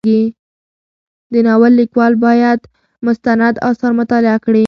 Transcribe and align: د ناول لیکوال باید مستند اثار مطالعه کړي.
د 1.31 1.33
ناول 1.47 1.71
لیکوال 1.79 2.13
باید 2.25 2.59
مستند 3.05 3.55
اثار 3.69 3.91
مطالعه 4.01 4.37
کړي. 4.45 4.59